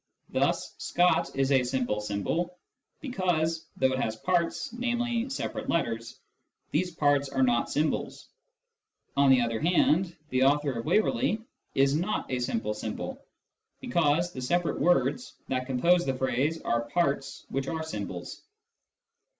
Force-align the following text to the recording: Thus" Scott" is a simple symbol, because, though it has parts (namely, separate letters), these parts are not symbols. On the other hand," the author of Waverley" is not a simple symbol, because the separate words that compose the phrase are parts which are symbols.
Thus" 0.29 0.73
Scott" 0.79 1.29
is 1.35 1.51
a 1.51 1.61
simple 1.61 2.01
symbol, 2.01 2.57
because, 3.01 3.67
though 3.77 3.93
it 3.93 3.99
has 4.01 4.15
parts 4.15 4.73
(namely, 4.73 5.29
separate 5.29 5.69
letters), 5.69 6.17
these 6.71 6.89
parts 6.89 7.29
are 7.29 7.43
not 7.43 7.69
symbols. 7.69 8.27
On 9.15 9.29
the 9.29 9.41
other 9.41 9.59
hand," 9.59 10.15
the 10.31 10.41
author 10.41 10.71
of 10.71 10.87
Waverley" 10.87 11.39
is 11.83 11.95
not 11.95 12.31
a 12.31 12.39
simple 12.39 12.73
symbol, 12.73 13.23
because 13.79 14.31
the 14.31 14.41
separate 14.41 14.79
words 14.79 15.35
that 15.49 15.67
compose 15.67 16.03
the 16.03 16.15
phrase 16.17 16.59
are 16.63 16.89
parts 16.89 17.45
which 17.49 17.67
are 17.67 17.83
symbols. 17.83 18.41